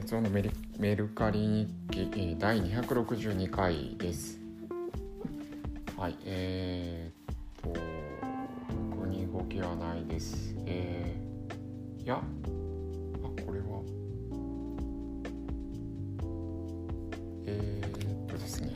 [0.00, 4.40] 達夫のメメルカリ日記第262回です。
[5.94, 7.78] はいえー、っと
[8.96, 10.56] 特に動きはないです。
[10.64, 13.82] えー、いやあこれは
[17.44, 18.72] えー、っとですね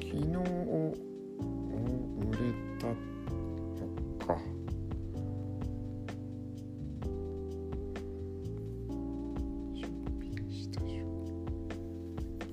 [0.00, 0.57] 昨日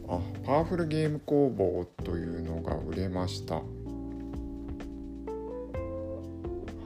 [0.07, 0.19] あ。
[0.45, 3.55] パワフルゲーム工房というのが売れました。
[3.55, 3.61] は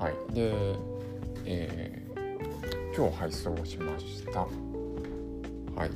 [0.09, 0.33] い。
[0.33, 0.53] で、
[1.45, 4.41] えー、今日配送しました。
[4.41, 4.47] は
[5.85, 5.91] い。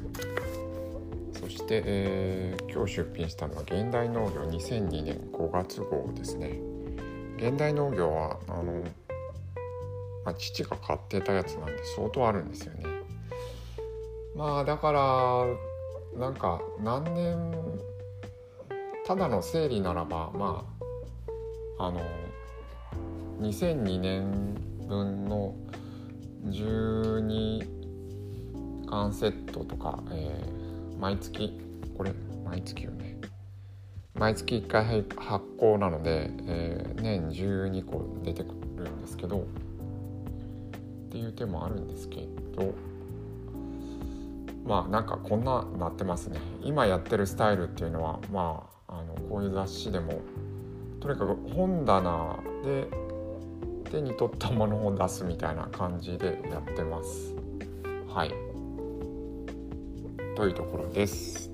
[1.40, 6.60] そして、えー、今日出品したのは現代農業2002年5月号ですね。
[7.38, 8.84] 現代農業はあの、
[10.26, 12.84] まあ、父が買ってたやつなんで相当あるんですよね。
[14.36, 15.46] まあだから
[16.18, 17.52] なんか何年
[19.06, 20.66] ただの整理ならばま
[21.80, 22.02] ああの
[23.42, 24.54] 2002年
[24.88, 25.56] 分の
[26.46, 27.68] 12
[28.86, 31.60] 巻セットとか、えー、毎月
[31.98, 32.14] これ
[32.46, 33.18] 毎月よね。
[34.16, 39.44] 毎月1回発行なので、えー、年12個出てくるんですけどっ
[41.10, 42.76] ていう手もあるんですけど
[44.66, 46.40] まあなんかこんななってますね。
[46.62, 50.22] 今やってるスタイルっていうのはまああのこういう雑誌でも
[51.00, 52.88] とにかく本棚で
[53.92, 57.36] 手に取ったものを出すみたいな感じでやってます。
[58.08, 58.32] はい。
[60.36, 61.53] というところです。